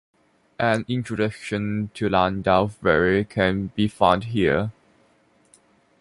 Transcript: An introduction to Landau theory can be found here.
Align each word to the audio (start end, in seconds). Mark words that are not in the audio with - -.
An 0.57 0.83
introduction 0.87 1.91
to 1.93 2.09
Landau 2.09 2.65
theory 2.69 3.23
can 3.23 3.67
be 3.75 3.87
found 3.87 4.23
here. 4.23 4.71